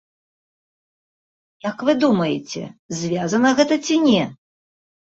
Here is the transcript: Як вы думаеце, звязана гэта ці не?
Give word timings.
Як 1.69 1.77
вы 1.91 1.97
думаеце, 2.05 2.63
звязана 3.05 3.49
гэта 3.63 3.83
ці 3.85 4.05
не? 4.09 4.23